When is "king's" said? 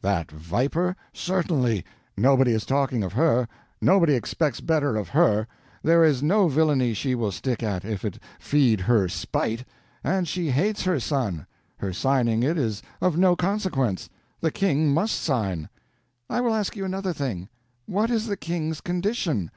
18.38-18.80